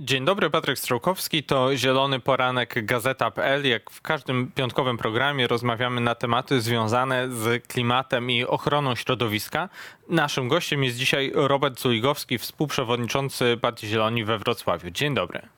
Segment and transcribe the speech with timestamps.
[0.00, 1.42] Dzień dobry, Patryk Strzałkowski.
[1.42, 3.66] To Zielony Poranek Gazeta.pl.
[3.66, 9.68] Jak w każdym piątkowym programie rozmawiamy na tematy związane z klimatem i ochroną środowiska.
[10.08, 14.90] Naszym gościem jest dzisiaj Robert Zuligowski, współprzewodniczący Partii Zieloni we Wrocławiu.
[14.90, 15.57] Dzień dobry.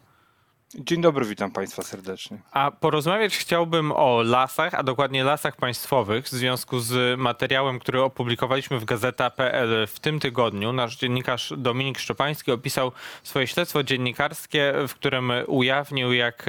[0.74, 2.38] Dzień dobry, witam Państwa serdecznie.
[2.52, 8.78] A porozmawiać chciałbym o lasach, a dokładnie lasach państwowych, w związku z materiałem, który opublikowaliśmy
[8.78, 10.72] w Gazeta.pl w tym tygodniu.
[10.72, 12.92] Nasz dziennikarz Dominik Szczepański opisał
[13.22, 16.46] swoje śledztwo dziennikarskie, w którym ujawnił, jak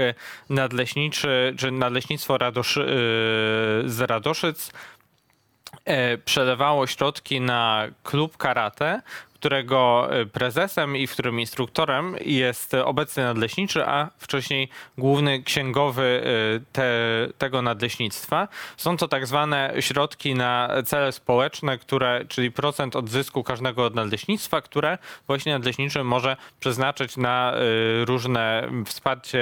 [0.49, 2.39] nadleśniczy, czy nadleśnictwo yy,
[3.85, 4.71] z Radoszyc
[5.85, 9.01] e, przelewało środki na klub karate,
[9.41, 16.59] którego e, prezesem i w którym instruktorem jest obecny nadleśniczy, a wcześniej główny księgowy e,
[16.71, 16.91] te,
[17.37, 18.47] tego nadleśnictwa.
[18.77, 23.95] Są to tak zwane środki na cele społeczne, które, czyli procent od zysku każdego od
[23.95, 29.41] nadleśnictwa, które właśnie nadleśniczy może przeznaczyć na e, różne wsparcie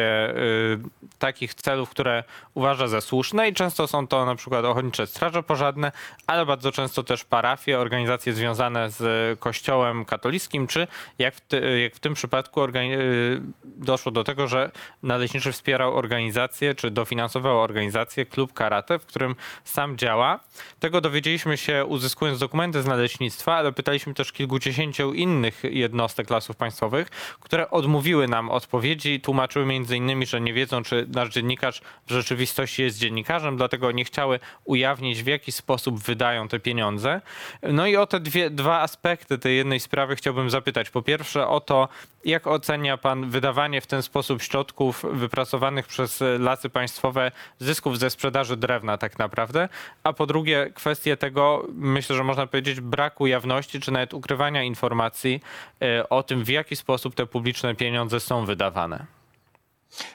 [1.20, 2.24] takich celów, które
[2.54, 5.92] uważa za słuszne i często są to na przykład ochotnicze straże pożarne,
[6.28, 10.88] ale bardzo często też parafie, organizacje związane z kościołem, kościołem katolickim, czy
[11.20, 14.72] jak w, ty, jak w tym przypadku y, doszło do tego, że
[15.04, 20.40] naleśniczy wspierał organizację, czy dofinansował organizację Klub Karate, w którym sam działa.
[20.80, 27.10] Tego dowiedzieliśmy się uzyskując dokumenty z naleśnictwa, ale pytaliśmy też kilkudziesięciu innych jednostek lasów państwowych,
[27.40, 32.82] które odmówiły nam odpowiedzi, tłumaczyły między innymi, że nie wiedzą, czy nasz dziennikarz w rzeczywistości
[32.82, 37.22] jest dziennikarzem, dlatego nie chciały ujawnić, w jaki sposób wydają te pieniądze.
[37.64, 40.90] No i o te dwie, dwa aspekty tej jednej sprawy chciałbym zapytać.
[40.90, 41.88] Po pierwsze o to,
[42.26, 48.58] jak ocenia pan wydawanie w ten sposób środków wypracowanych przez lasy państwowe zysków ze sprzedaży
[48.58, 49.70] drewna tak naprawdę,
[50.04, 55.42] a po drugie kwestię tego, myślę, że można powiedzieć braku jawności, czy nawet ukrywania informacji
[55.82, 59.19] e, o tym, w jaki sposób te publiczne pieniądze są wydawane.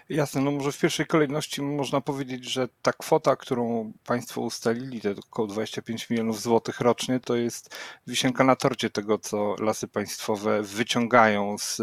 [0.08, 5.10] Jasne, no może w pierwszej kolejności można powiedzieć, że ta kwota, którą Państwo ustalili, to
[5.10, 7.76] około 25 milionów złotych rocznie, to jest
[8.06, 11.82] wisienka na torcie tego, co lasy państwowe wyciągają z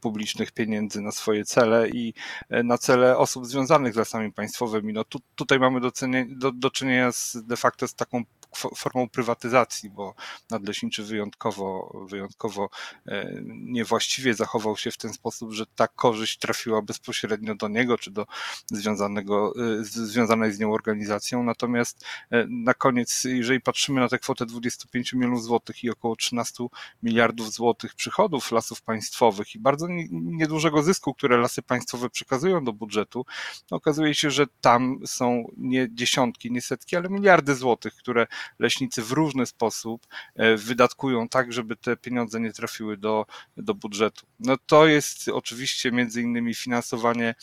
[0.00, 2.14] publicznych pieniędzy na swoje cele i
[2.50, 4.92] e, na cele osób związanych z lasami państwowymi.
[4.92, 5.90] No tu, tutaj mamy do,
[6.28, 8.24] do, do czynienia z, de facto z taką
[8.56, 10.14] formą prywatyzacji, bo
[10.50, 12.70] nadleśniczy wyjątkowo, wyjątkowo
[13.06, 18.10] e, niewłaściwie zachował się w ten sposób, że ta korzyść trafiła bezpośrednio do niego, czy
[18.10, 18.26] do
[18.66, 21.42] związanego, e, związanej z nią organizacją.
[21.42, 26.66] Natomiast e, na koniec, jeżeli patrzymy na tę kwotę 25 milionów złotych i około 13
[27.02, 33.26] miliardów złotych przychodów lasów państwowych i bardzo niedużego zysku, które lasy państwowe przekazują do budżetu,
[33.70, 38.26] okazuje się, że tam są nie dziesiątki, nie setki, ale miliardy złotych, które
[38.58, 43.26] leśnicy w różny sposób e, wydatkują tak, żeby te pieniądze nie trafiły do,
[43.56, 44.26] do budżetu.
[44.40, 47.34] No to jest oczywiście między innymi finansowanie,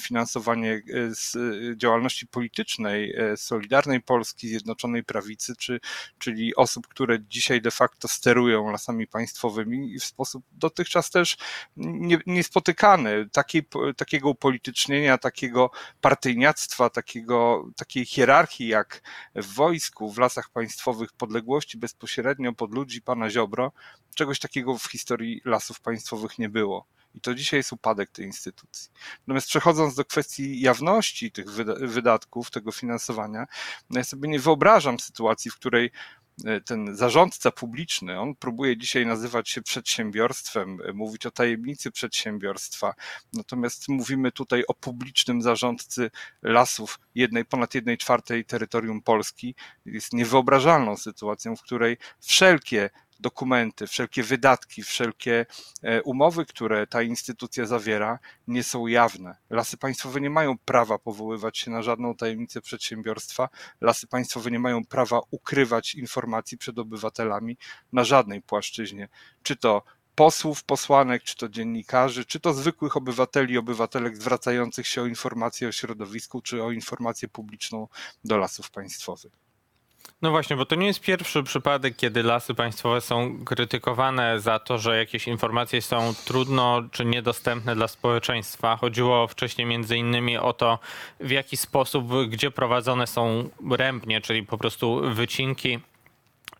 [0.00, 0.80] finansowanie e,
[1.14, 1.36] z
[1.76, 5.80] działalności politycznej e, Solidarnej Polski, Zjednoczonej Prawicy, czy,
[6.18, 11.36] czyli osób, które dzisiaj de facto sterują lasami państwowymi w sposób dotychczas też
[11.76, 13.28] nie, niespotykany.
[13.32, 15.70] Takiej, takiego upolitycznienia, takiego
[16.00, 19.02] partyjniactwa, takiego, takiej hierarchii jak
[19.34, 23.72] w wojsku, w lasach państwowych podległości bezpośrednio pod ludzi pana Ziobro,
[24.14, 26.86] czegoś takiego w historii lasów państwowych nie było.
[27.14, 28.90] I to dzisiaj jest upadek tej instytucji.
[29.20, 31.50] Natomiast przechodząc do kwestii jawności tych
[31.80, 33.46] wydatków, tego finansowania,
[33.90, 35.90] no ja sobie nie wyobrażam sytuacji, w której
[36.64, 42.94] ten zarządca publiczny, on próbuje dzisiaj nazywać się przedsiębiorstwem, e, mówić o tajemnicy przedsiębiorstwa.
[43.32, 46.10] Natomiast mówimy tutaj o publicznym zarządcy
[46.42, 49.54] lasów jednej, ponad jednej czwartej terytorium Polski.
[49.86, 55.46] Jest niewyobrażalną sytuacją, w której wszelkie dokumenty, wszelkie wydatki, wszelkie
[55.82, 59.36] e, umowy, które ta instytucja zawiera, nie są jawne.
[59.50, 63.48] Lasy państwowe nie mają prawa powoływać się na żadną tajemnicę przedsiębiorstwa.
[63.80, 67.56] Lasy państwowe nie mają prawa ukrywać informacji przed obywatelami
[67.92, 69.08] na żadnej płaszczyźnie.
[69.42, 69.82] Czy to
[70.14, 75.72] posłów, posłanek, czy to dziennikarzy, czy to zwykłych obywateli, obywatelek zwracających się o informacje o
[75.72, 77.88] środowisku, czy o informację publiczną
[78.24, 79.47] do lasów państwowych.
[80.22, 84.78] No właśnie, bo to nie jest pierwszy przypadek, kiedy lasy państwowe są krytykowane za to,
[84.78, 88.76] że jakieś informacje są trudno czy niedostępne dla społeczeństwa.
[88.76, 90.78] Chodziło wcześniej między innymi o to,
[91.20, 95.78] w jaki sposób, gdzie prowadzone są rębnie, czyli po prostu wycinki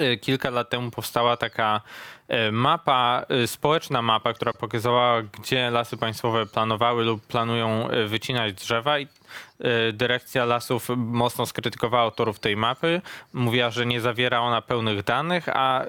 [0.00, 1.80] Y, kilka lat temu powstała taka
[2.28, 8.98] E, mapa, e, społeczna mapa, która pokazywała, gdzie lasy państwowe planowały lub planują wycinać drzewa
[8.98, 9.06] i
[9.92, 13.00] dyrekcja lasów mocno skrytykowała autorów tej mapy.
[13.32, 15.84] Mówiła, że nie zawiera ona pełnych danych, a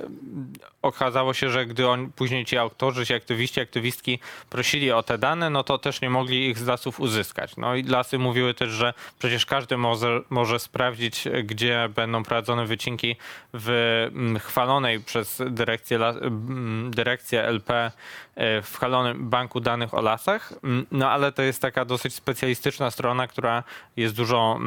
[0.82, 4.20] okazało się, że gdy on, później ci autorzy, ci aktywiści, aktywistki
[4.50, 7.58] prosili o te dane, no to też nie mogli ich z lasów uzyskać.
[7.58, 13.16] No i lasy mówiły też, że przecież każdy może, może sprawdzić, gdzie będą prowadzone wycinki
[13.54, 13.70] w
[14.12, 17.92] mm, chwalonej przez dyrekcję, mm, dyrekcję LP
[18.40, 20.54] w chwalonym banku danych o lasach.
[20.64, 23.64] Mm, no ale to jest taka dosyć specjalistyczna strona, która
[23.98, 24.60] jest dużo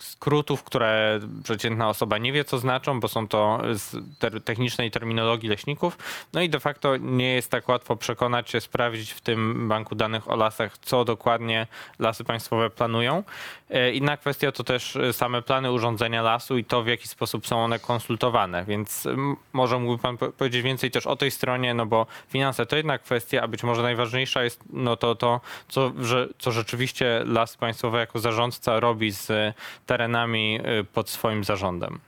[0.00, 3.96] skrótów, które przeciętna osoba nie wie, co znaczą, bo są to z
[4.44, 5.98] technicznej terminologii leśników.
[6.32, 10.30] No i de facto nie jest tak łatwo przekonać się, sprawdzić w tym banku danych
[10.30, 11.66] o lasach, co dokładnie
[11.98, 13.22] lasy państwowe planują.
[13.70, 17.46] E, inna kwestia to też e, same plany urządzenia lasu i to, w jaki sposób
[17.46, 18.64] są one konsultowane.
[18.64, 19.08] Więc
[19.52, 23.42] może mógłby Pan powiedzieć więcej też o tej stronie, no bo finanse to jedna kwestia,
[23.42, 28.18] a być może najważniejsza jest no to, to co, że, co rzeczywiście Las Państwowy jako
[28.18, 29.54] zarządca robi z
[29.86, 32.00] terenami e, pod swoim zarządem.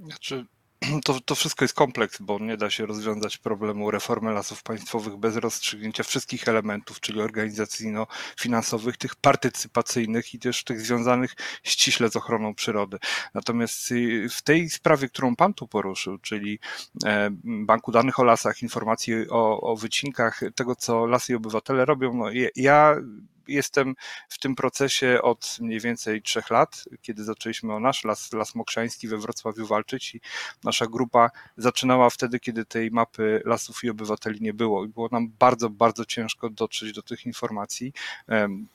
[0.00, 0.44] Znaczy,
[1.04, 5.36] to, to wszystko jest kompleks, bo nie da się rozwiązać problemu reformy lasów państwowych bez
[5.36, 12.98] rozstrzygnięcia wszystkich elementów, czyli organizacyjno-finansowych, tych partycypacyjnych i też tych związanych ściśle z ochroną przyrody.
[13.34, 16.58] Natomiast y, w tej sprawie, którą Pan tu poruszył, czyli
[17.04, 22.14] e, Banku Danych o Lasach, informacji o, o wycinkach, tego co lasy i obywatele robią,
[22.14, 22.26] no
[22.56, 22.96] ja
[23.48, 23.94] jestem
[24.28, 29.08] w tym procesie od mniej więcej trzech lat, kiedy zaczęliśmy o nasz Las, Las Mokrzański
[29.08, 30.20] we Wrocławiu walczyć i
[30.64, 35.28] nasza grupa zaczynała wtedy, kiedy tej mapy lasów i obywateli nie było i było nam
[35.38, 37.92] bardzo, bardzo ciężko dotrzeć do tych informacji.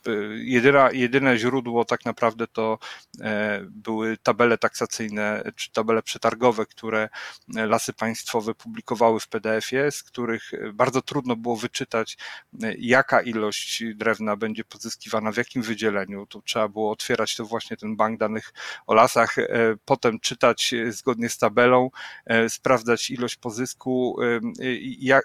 [0.07, 0.11] Y,
[0.43, 2.79] jedyna, jedyne źródło tak naprawdę to
[3.21, 7.09] e, były tabele taksacyjne czy tabele przetargowe, które
[7.47, 12.17] lasy państwowe publikowały w PDF-ie, z których bardzo trudno było wyczytać,
[12.63, 16.25] e, jaka ilość drewna będzie będzie pozyskiwana, w jakim wydzieleniu.
[16.25, 18.53] Tu trzeba było otwierać to właśnie ten bank danych
[18.87, 19.47] o lasach, e,
[19.85, 21.89] potem czytać e, zgodnie z tabelą,
[22.25, 24.17] e, sprawdzać ilość pozysku,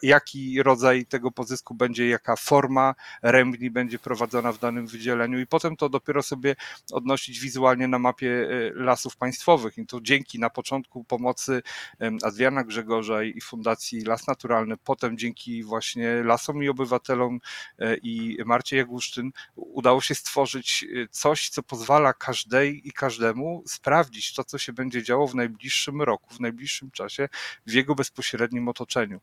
[0.02, 5.76] jaki rodzaj tego pozysku będzie, jaka forma rębni będzie prowadzona w danym wydzieleniu i potem
[5.76, 6.56] to dopiero sobie
[6.92, 9.78] odnosić wizualnie na mapie lasów państwowych.
[9.78, 11.62] I to dzięki na początku pomocy
[12.22, 17.40] Adriana Grzegorza i Fundacji Las Naturalny, potem dzięki właśnie lasom i obywatelom
[18.02, 24.44] i Marcie Jaguszczyn udało się stworzyć y, coś, co pozwala każdej i każdemu sprawdzić to,
[24.44, 27.28] co się będzie działo w najbliższym roku, w najbliższym czasie
[27.66, 29.20] w jego bezpośrednim otoczeniu.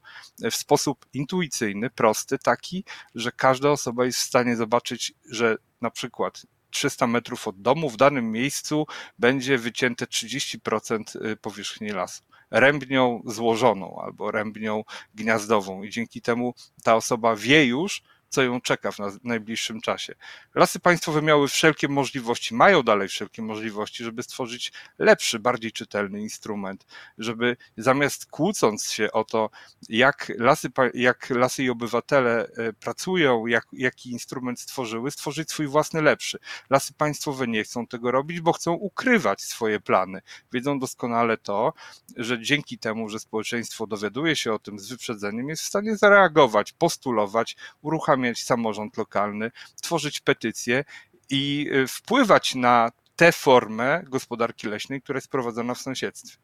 [0.51, 2.83] W sposób intuicyjny, prosty, taki,
[3.15, 7.97] że każda osoba jest w stanie zobaczyć, że na przykład 300 metrów od domu w
[7.97, 8.85] danym miejscu
[9.19, 12.23] będzie wycięte 30% y, powierzchni lasu
[12.53, 14.83] rębnią złożoną albo rębnią
[15.15, 16.53] gniazdową i dzięki temu
[16.83, 18.03] ta osoba wie już,
[18.33, 20.15] co ją czeka w najbliższym czasie.
[20.56, 26.85] Lasy państwowe miały wszelkie możliwości, mają dalej wszelkie możliwości, żeby stworzyć lepszy, bardziej czytelny instrument,
[27.18, 29.50] żeby zamiast kłócąc się o to,
[29.89, 36.01] jak lasy, jak lasy i obywatele e, pracują, jak, jaki instrument stworzyły, stworzyć swój własny
[36.01, 36.39] lepszy.
[36.69, 40.21] Lasy państwowe nie chcą tego robić, bo chcą ukrywać swoje plany.
[40.53, 41.74] Wiedzą doskonale to,
[42.18, 46.71] że dzięki temu, że społeczeństwo dowiaduje się o tym z wyprzedzeniem, jest w stanie zareagować,
[46.71, 50.83] postulować, uruchamiać uruchamiać samorząd lokalny, tworzyć petycje
[51.29, 56.37] i y, wpływać na tę formę gospodarki leśnej, która jest prowadzona w sąsiedztwie.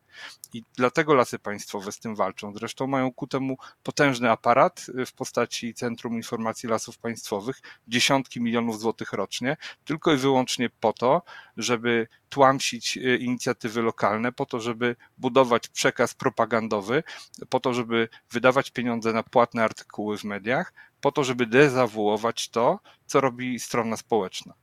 [0.54, 2.54] I dlatego lasy państwowe z tym walczą.
[2.54, 8.80] Zresztą mają ku temu potężny aparat y, w postaci Centrum Informacji Lasów Państwowych, dziesiątki milionów
[8.80, 11.22] złotych rocznie, tylko i wyłącznie po to,
[11.58, 17.04] żeby tłamsić y, inicjatywy lokalne, po to, żeby budować przekaz propagandowy,
[17.50, 22.80] po to, żeby wydawać pieniądze na płatne artykuły w mediach, po to, żeby dezawuować to,
[23.06, 24.54] co robi strona społeczna.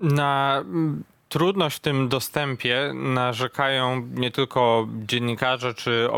[0.00, 0.64] Na
[1.34, 6.08] trudność w tym dostępie narzekają nie tylko dziennikarze czy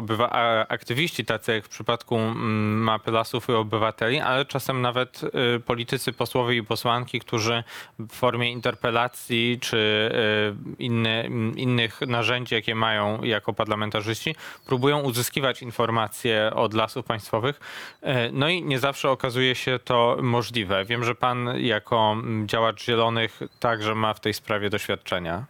[0.69, 5.23] aktywiści, tacy jak w przypadku mm, mapy lasów i obywateli, ale czasem nawet
[5.57, 7.65] y, politycy, posłowie i posłanki, którzy
[7.99, 14.35] w formie interpelacji czy y, inny, innych narzędzi, jakie mają jako parlamentarzyści,
[14.67, 17.61] próbują uzyskiwać informacje od lasów państwowych.
[18.03, 20.85] Y, no i nie zawsze okazuje się to możliwe.
[20.85, 25.47] Wiem, że pan jako mm, działacz zielonych także ma w tej sprawie doświadczenie doświadczenia?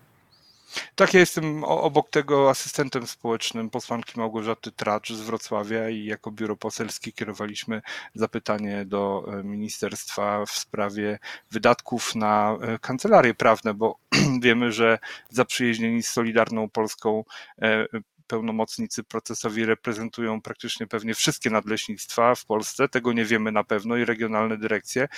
[0.95, 6.57] Tak, ja jestem obok tego asystentem społecznym posłanki Małgorzaty Tracz z Wrocławia i jako biuro
[6.57, 7.83] poselskie kierowaliśmy
[8.15, 11.19] zapytanie do e, ministerstwa w sprawie
[11.51, 13.99] wydatków na e, kancelarie prawne, bo
[14.43, 14.99] wiemy, że
[15.31, 17.25] zaprzyjaźnieni z Solidarną Polską
[17.63, 17.87] e,
[18.27, 24.05] pełnomocnicy procesowi reprezentują praktycznie pewnie wszystkie nadleśnictwa w Polsce, tego nie wiemy na pewno i
[24.05, 25.09] regionalne dyrekcje.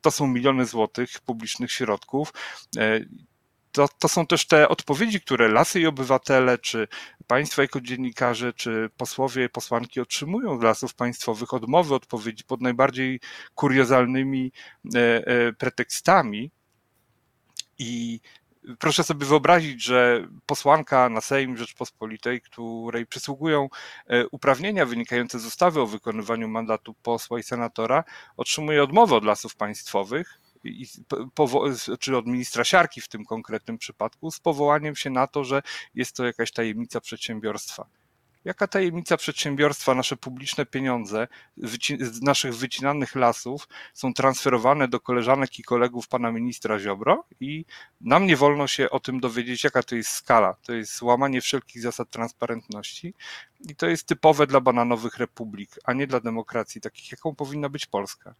[0.00, 2.32] To są miliony złotych publicznych środków
[3.74, 6.88] to, to są też te odpowiedzi, które lasy i obywatele, czy
[7.26, 13.20] państwo jako dziennikarze, czy posłowie, posłanki otrzymują z lasów państwowych, odmowy odpowiedzi pod najbardziej
[13.54, 14.52] kuriozalnymi
[14.94, 16.50] e, e, pretekstami.
[17.78, 18.20] I
[18.78, 23.68] proszę sobie wyobrazić, że posłanka na Sejm Rzeczpospolitej, której przysługują
[24.06, 28.04] e, uprawnienia wynikające z ustawy o wykonywaniu mandatu posła i senatora,
[28.36, 30.43] otrzymuje odmowę od lasów państwowych
[32.00, 35.62] czy od ministra Siarki w tym konkretnym przypadku, z powołaniem się na to, że
[35.94, 37.86] jest to jakaś tajemnica przedsiębiorstwa.
[38.44, 45.62] Jaka tajemnica przedsiębiorstwa, nasze publiczne pieniądze z naszych wycinanych lasów są transferowane do koleżanek i
[45.62, 47.64] kolegów pana ministra Ziobro i
[48.00, 50.56] nam nie wolno się o tym dowiedzieć, jaka to jest skala.
[50.62, 53.14] To jest łamanie wszelkich zasad transparentności
[53.60, 57.86] i to jest typowe dla bananowych republik, a nie dla demokracji takich, jaką powinna być
[57.86, 58.34] Polska.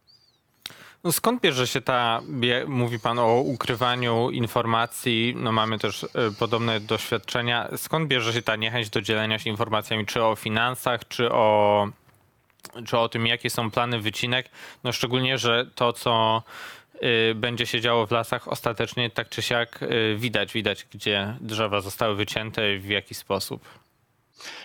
[1.05, 2.21] No skąd bierze się ta,
[2.67, 6.07] mówi pan o ukrywaniu informacji, no mamy też e,
[6.39, 11.31] podobne doświadczenia, skąd bierze się ta niechęć do dzielenia się informacjami, czy o finansach, czy
[11.31, 11.87] o,
[12.85, 14.49] czy o tym, jakie są plany wycinek,
[14.83, 16.43] no szczególnie, że to, co
[17.03, 21.81] y, będzie się działo w lasach, ostatecznie tak czy siak y, widać, widać, gdzie drzewa
[21.81, 23.84] zostały wycięte i w jaki sposób.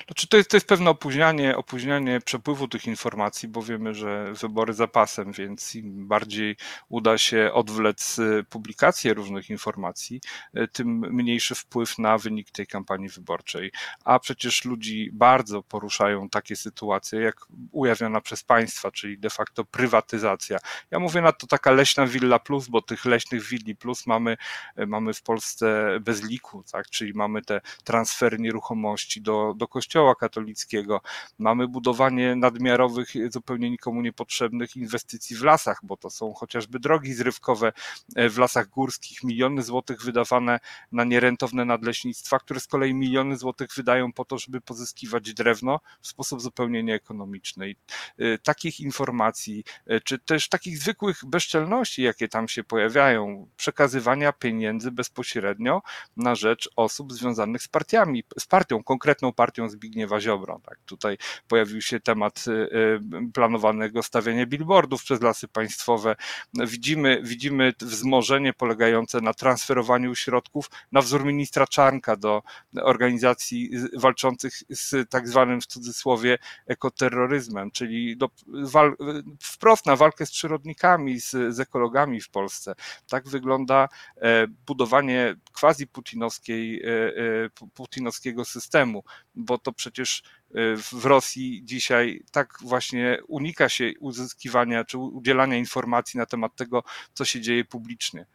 [0.07, 4.73] Znaczy to, jest, to jest pewne opóźnianie, opóźnianie przepływu tych informacji, bo wiemy, że wybory
[4.73, 6.57] zapasem, więc im bardziej
[6.89, 10.21] uda się odwlec y, publikację różnych informacji,
[10.57, 13.73] y, tym mniejszy wpływ na wynik tej kampanii wyborczej.
[14.05, 17.37] A przecież ludzi bardzo poruszają takie sytuacje, jak
[17.73, 20.59] ujawniona przez państwa, czyli de facto prywatyzacja.
[20.91, 24.37] Ja mówię na to taka leśna willa plus, bo tych leśnych willi plus mamy,
[24.79, 26.91] y, mamy w Polsce bez liku, tak?
[26.91, 31.01] czyli mamy te transfery nieruchomości do, do Kościoła katolickiego.
[31.39, 37.73] Mamy budowanie nadmiarowych, zupełnie nikomu niepotrzebnych inwestycji w lasach, bo to są chociażby drogi zrywkowe
[38.17, 40.61] e, w lasach górskich, miliony złotych wydawane
[40.93, 46.09] na nierentowne nadleśnictwa, które z kolei miliony złotych wydają po to, żeby pozyskiwać drewno w
[46.09, 47.71] sposób zupełnie nieekonomiczny.
[47.71, 47.77] I
[48.19, 54.91] e, takich informacji, e, czy też takich zwykłych bezczelności, jakie tam się pojawiają, przekazywania pieniędzy
[54.91, 55.83] bezpośrednio
[56.17, 60.61] na rzecz osób związanych z partiami, z partią, konkretną partią, partią Zbigniewa Ziobro.
[60.65, 63.01] Tak, tutaj pojawił się temat y, y,
[63.35, 66.17] planowanego stawiania billboardów przez lasy państwowe.
[66.55, 72.43] Widzimy, widzimy wzmożenie polegające na transferowaniu środków na wzór ministra Czarnka do
[72.83, 78.97] organizacji walczących z tak zwanym w cudzysłowie ekoterroryzmem, czyli do, wal,
[79.43, 82.75] wprost na walkę z przyrodnikami, z, z ekologami w Polsce.
[83.09, 89.05] Tak wygląda e, budowanie quasi putinowskiej, e, e, putinowskiego systemu
[89.45, 96.19] bo to przecież y, w Rosji dzisiaj tak właśnie unika się uzyskiwania czy udzielania informacji
[96.19, 96.83] na temat tego,
[97.15, 98.27] co się dzieje publicznie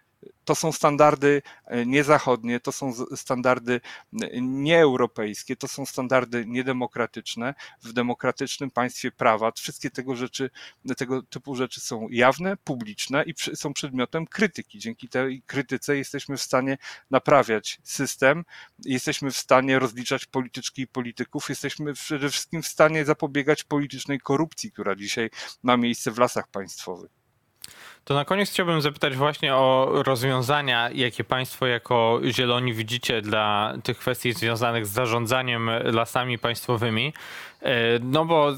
[0.45, 3.81] to są standardy e, niezachodnie, to są standardy
[4.41, 7.53] nieeuropejskie, to są standardy niedemokratyczne.
[7.83, 10.49] W demokratycznym państwie prawa wszystkie tego rzeczy,
[10.97, 14.79] tego typu rzeczy są jawne, publiczne i są przedmiotem krytyki.
[14.79, 16.77] Dzięki tej krytyce jesteśmy w stanie
[17.11, 18.45] naprawiać system,
[18.85, 24.71] jesteśmy w stanie rozliczać polityczki i polityków, jesteśmy przede wszystkim w stanie zapobiegać politycznej korupcji,
[24.71, 25.29] która dzisiaj
[25.63, 27.11] ma miejsce w lasach państwowych.
[28.05, 33.97] To na koniec chciałbym zapytać właśnie o rozwiązania, jakie Państwo jako Zieloni widzicie dla tych
[33.97, 37.13] kwestii związanych z zarządzaniem lasami państwowymi.
[37.61, 38.51] E, no bo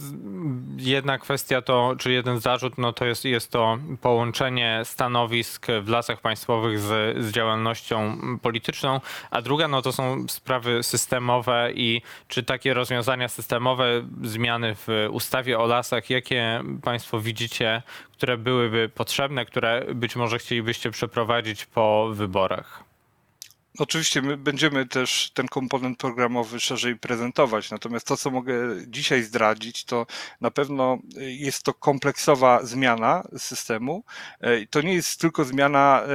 [0.77, 6.21] jedna kwestia to, czy jeden zarzut, no to jest, jest to połączenie stanowisk w lasach
[6.21, 9.01] państwowych z, z działalnością polityczną,
[9.31, 13.85] a druga no to są sprawy systemowe i czy takie rozwiązania systemowe,
[14.23, 17.81] zmiany w ustawie o lasach, jakie Państwo widzicie,
[18.17, 22.83] które byłyby potrzebne, które być może chcielibyście przeprowadzić po wyborach?
[23.79, 28.53] Oczywiście my będziemy też ten komponent programowy szerzej prezentować, natomiast to, co mogę
[28.87, 30.05] dzisiaj zdradzić, to
[30.41, 34.03] na pewno jest to kompleksowa zmiana systemu.
[34.41, 36.07] E, to nie jest tylko zmiana e,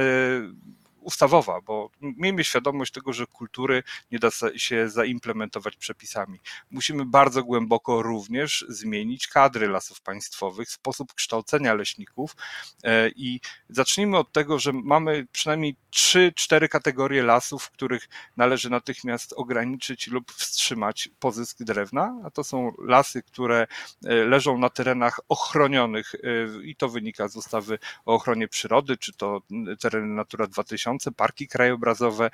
[1.03, 6.39] ustawowa, bo miejmy świadomość tego, że kultury nie da się zaimplementować przepisami.
[6.71, 12.35] Musimy bardzo głęboko również zmienić kadry lasów państwowych, sposób kształcenia leśników
[12.83, 18.69] e, i zacznijmy od tego, że mamy przynajmniej trzy, cztery kategorie lasów, w których należy
[18.69, 23.67] natychmiast ograniczyć lub wstrzymać pozysk drewna, a to są lasy, które
[24.05, 26.19] e, leżą na terenach ochronionych e,
[26.63, 29.41] i to wynika z ustawy o ochronie przyrody, czy to
[29.79, 32.29] tereny Natura 2000, parki krajobrazowe,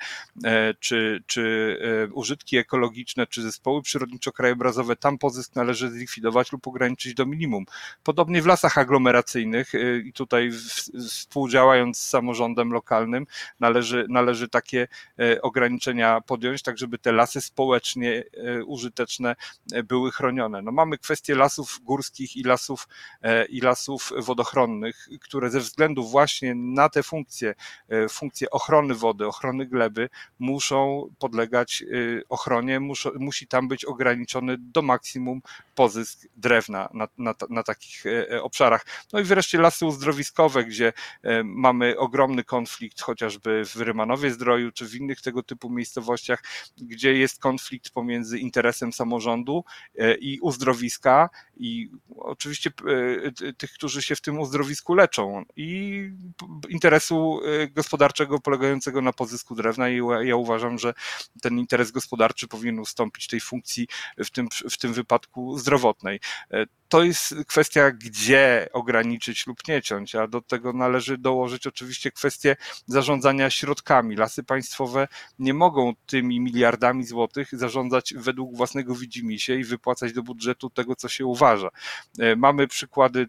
[0.80, 1.78] czy, czy
[2.12, 7.64] użytki ekologiczne, czy zespoły przyrodniczo-krajobrazowe, tam pozysk należy zlikwidować lub ograniczyć do minimum.
[8.02, 9.72] Podobnie w lasach aglomeracyjnych
[10.04, 10.50] i tutaj
[11.08, 13.26] współdziałając z samorządem lokalnym
[13.60, 14.88] należy, należy takie
[15.42, 18.24] ograniczenia podjąć, tak żeby te lasy społecznie
[18.66, 19.36] użyteczne
[19.84, 20.62] były chronione.
[20.62, 22.88] No mamy kwestię lasów górskich i lasów,
[23.48, 27.54] i lasów wodochronnych, które ze względu właśnie na te funkcje,
[28.10, 31.84] funkcje ochrony wody, ochrony gleby, muszą podlegać
[32.28, 35.42] ochronie, muszą, musi tam być ograniczony do maksimum
[35.74, 38.04] pozysk drewna na, na, na takich
[38.42, 38.86] obszarach.
[39.12, 40.92] No i wreszcie lasy uzdrowiskowe, gdzie
[41.44, 46.42] mamy ogromny konflikt, chociażby w Rymanowie Zdroju, czy w innych tego typu miejscowościach,
[46.78, 49.64] gdzie jest konflikt pomiędzy interesem samorządu
[50.20, 52.70] i uzdrowiska i oczywiście
[53.58, 56.10] tych, którzy się w tym uzdrowisku leczą i
[56.68, 57.40] interesu
[57.70, 60.94] gospodarczego polegającego na pozysku drewna i ja uważam, że
[61.42, 66.20] ten interes gospodarczy powinien ustąpić tej funkcji w tym, w tym wypadku zdrowotnej
[66.90, 72.56] to jest kwestia, gdzie ograniczyć lub nie ciąć, a do tego należy dołożyć oczywiście kwestię
[72.86, 74.16] zarządzania środkami.
[74.16, 80.70] Lasy państwowe nie mogą tymi miliardami złotych zarządzać według własnego widzimisię i wypłacać do budżetu
[80.70, 81.68] tego, co się uważa.
[82.18, 83.28] E, mamy przykłady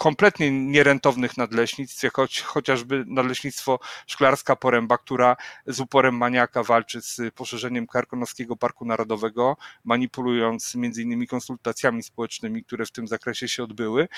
[0.00, 7.34] kompletnie nierentownych nadleśnictw, jak choć, chociażby nadleśnictwo Szklarska Poręba, która z uporem maniaka walczy z
[7.34, 14.08] poszerzeniem Karkonoskiego Parku Narodowego, manipulując między innymi konsultacjami społecznymi, które w tym zakresie się odbyły,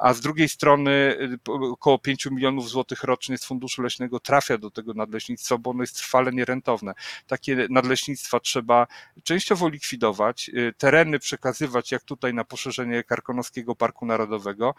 [0.00, 4.94] a z drugiej strony około 5 milionów złotych rocznie z Funduszu Leśnego trafia do tego
[4.94, 6.94] nadleśnictwa, bo ono jest trwale nierentowne.
[7.26, 8.86] Takie nadleśnictwa trzeba
[9.22, 14.74] częściowo likwidować, y, tereny przekazywać, jak tutaj na poszerzenie Karkonoskiego Parku Narodowego,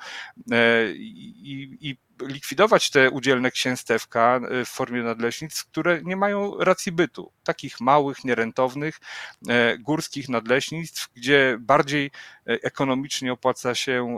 [0.53, 1.55] E, i,
[1.89, 7.31] i likwidować te udzielne księstewka e, w formie nadleśnictw, które nie mają racji bytu.
[7.43, 8.99] Takich małych, nierentownych,
[9.49, 12.11] e, górskich nadleśnictw, gdzie bardziej
[12.45, 14.17] ekonomicznie opłaca się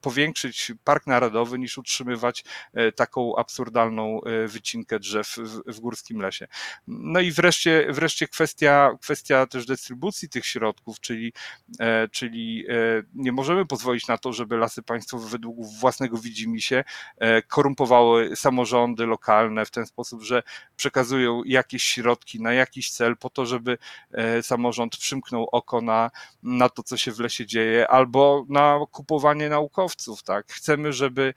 [0.00, 2.44] powiększyć park narodowy niż utrzymywać
[2.96, 5.36] taką absurdalną wycinkę drzew
[5.66, 6.46] w, górskim lesie.
[6.86, 11.32] No i wreszcie, wreszcie kwestia, kwestia też dystrybucji tych środków, czyli,
[12.10, 12.66] czyli
[13.14, 16.84] nie możemy pozwolić na to, żeby lasy państwowe według własnego widzimisię się
[17.18, 20.42] e, korumpowały samorządy lokalne w ten sposób, że
[20.76, 23.78] przekazują jakieś środki na jakiś cel po to, żeby
[24.12, 26.10] e, samorząd przymknął oko na,
[26.42, 30.22] na to, co się w lesie dzieje, albo na kupowanie naukowców.
[30.22, 30.46] Tak?
[30.52, 31.34] Chcemy, żeby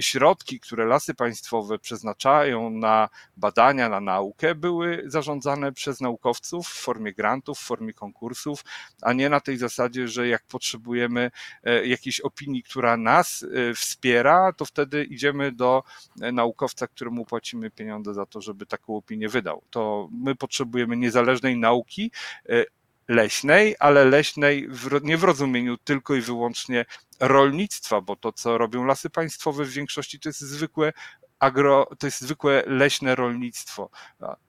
[0.00, 7.12] środki, które lasy państwowe przeznaczają na badania, na naukę, były zarządzane przez naukowców w formie
[7.12, 8.64] grantów, w formie konkursów,
[9.02, 11.30] a nie na tej zasadzie, że jak potrzebujemy
[11.64, 15.82] e, jakiejś opinii, która nas wspiera, to wtedy idziemy do
[16.20, 19.62] e, naukowca, któremu płacimy pieniądze za to, żeby taką opinię wydał.
[19.70, 22.10] To my potrzebujemy niezależnej nauki,
[22.48, 22.64] e,
[23.08, 26.84] leśnej, ale leśnej w, nie w rozumieniu tylko i wyłącznie
[27.20, 30.92] rolnictwa, bo to, co robią lasy państwowe w większości to jest zwykłe
[31.38, 33.90] agro, to jest zwykłe leśne rolnictwo.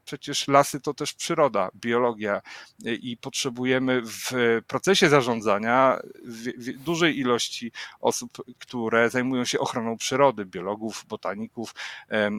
[0.05, 2.41] Przecież lasy to też przyroda, biologia
[2.83, 4.31] i potrzebujemy w
[4.67, 5.99] procesie zarządzania
[6.77, 11.75] dużej ilości osób, które zajmują się ochroną przyrody, biologów, botaników,
[12.11, 12.29] e,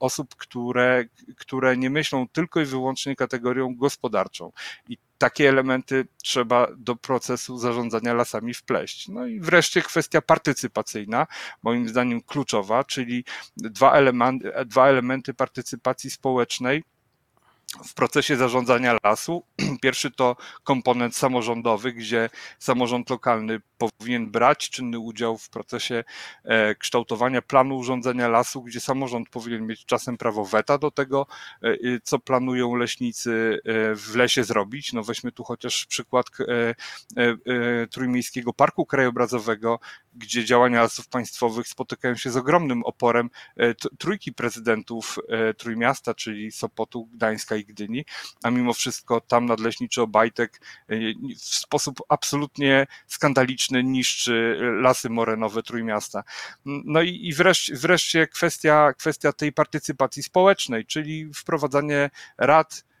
[0.00, 1.04] osób, które,
[1.36, 4.52] które nie myślą tylko i wyłącznie kategorią gospodarczą.
[4.88, 9.08] I takie elementy trzeba do procesu zarządzania lasami wpleść.
[9.08, 11.26] No i wreszcie kwestia partycypacyjna,
[11.62, 13.24] moim zdaniem kluczowa, czyli
[13.56, 16.84] dwa elementy, dwa elementy partycypacji społecznej
[17.84, 19.44] w procesie zarządzania lasu.
[19.82, 26.04] Pierwszy to komponent samorządowy, gdzie samorząd lokalny powinien brać czynny udział w procesie
[26.44, 31.26] e, kształtowania planu urządzenia lasu, gdzie samorząd powinien mieć czasem prawo weta do tego,
[31.62, 34.92] e, co planują leśnicy e, w lesie zrobić.
[34.92, 36.26] No weźmy tu chociaż przykład
[37.90, 39.78] Trójmiejskiego Parku Krajobrazowego,
[40.14, 43.30] gdzie działania lasów państwowych spotykają się z ogromnym oporem
[43.98, 45.18] trójki prezydentów
[45.58, 48.04] Trójmiasta, czyli Sopotu, Gdańska i Gdyni,
[48.42, 50.60] a mimo wszystko tam nadleśniczy Obajtek
[51.38, 56.24] w sposób absolutnie skandaliczny niszczy lasy morenowe Trójmiasta.
[56.64, 62.93] No i, i wreszcie, wreszcie kwestia, kwestia tej partycypacji społecznej, czyli wprowadzanie rad e, e,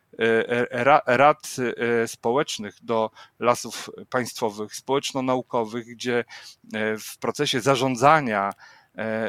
[1.06, 6.24] rad e, społecznych do lasów państwowych, społeczno-naukowych, gdzie
[6.98, 8.73] w procesie zarządzania e,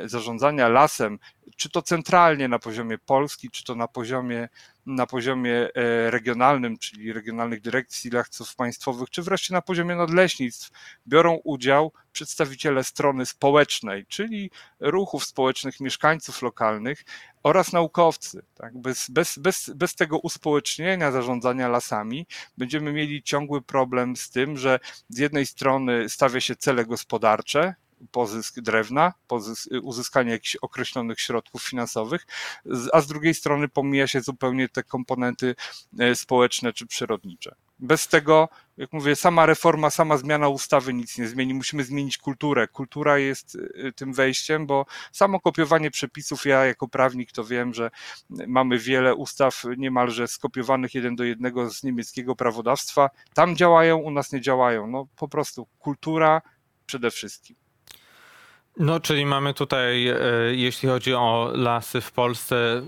[0.06, 1.20] zarządzania lasem,
[1.56, 4.50] czy to centralnie na poziomie Polski, czy to na poziomie,
[4.86, 10.72] na poziomie e, regionalnym, czyli regionalnych dyrekcji lasów państwowych, czy wreszcie na poziomie nadleśnictw,
[11.08, 17.04] biorą udział przedstawiciele strony społecznej, czyli ruchów społecznych mieszkańców lokalnych
[17.44, 18.42] oraz naukowcy.
[18.56, 18.78] Tak?
[18.78, 24.80] Bez, bez, bez, bez tego uspołecznienia zarządzania lasami będziemy mieli ciągły problem z tym, że
[25.10, 27.76] z jednej strony stawia się cele gospodarcze,
[28.12, 32.28] pozysk drewna, pozysk, uzyskanie jakichś określonych środków finansowych,
[32.94, 35.56] a z drugiej strony pomija się zupełnie te komponenty
[36.00, 37.56] e, społeczne czy przyrodnicze.
[37.80, 41.54] Bez tego, jak mówię, sama reforma, sama zmiana ustawy nic nie zmieni.
[41.54, 42.68] Musimy zmienić kulturę.
[42.68, 47.92] Kultura jest e, tym wejściem, bo samo kopiowanie przepisów, ja jako prawnik to wiem, że
[48.48, 53.10] mamy wiele ustaw niemalże skopiowanych jeden do jednego z niemieckiego prawodawstwa.
[53.34, 54.88] Tam działają, u nas nie działają.
[54.88, 56.42] No po prostu kultura
[56.86, 57.65] przede wszystkim.
[58.78, 60.18] No, czyli mamy tutaj, e,
[60.52, 62.82] jeśli chodzi o lasy w Polsce,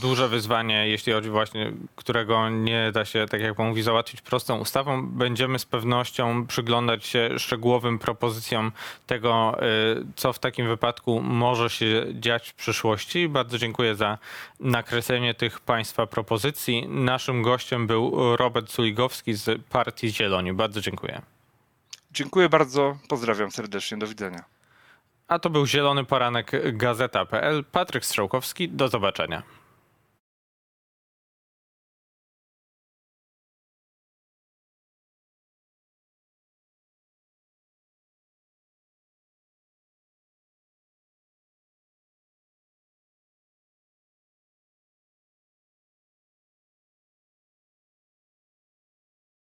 [0.00, 4.58] duże wyzwanie, jeśli chodzi właśnie, którego nie da się, tak jak pan mówi, załatwić prostą
[4.58, 5.06] ustawą.
[5.06, 8.72] Będziemy z pewnością przyglądać się szczegółowym propozycjom
[9.06, 9.66] tego, e,
[10.16, 13.28] co w takim wypadku może się dziać w przyszłości.
[13.28, 14.18] Bardzo dziękuję za
[14.60, 16.88] nakreślenie tych państwa propozycji.
[16.88, 20.52] Naszym gościem był Robert Suligowski z Partii Zieloni.
[20.52, 21.22] Bardzo dziękuję.
[22.10, 24.55] Dziękuję bardzo, pozdrawiam serdecznie, do widzenia.
[25.28, 27.64] A to był Zielony Poranek Gazeta.pl.
[27.64, 29.42] Patryk Strzałkowski, do zobaczenia.